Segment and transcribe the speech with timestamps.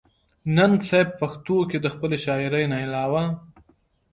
[0.55, 3.23] ننګ صېب پښتو کښې َد خپلې شاعرۍ نه علاوه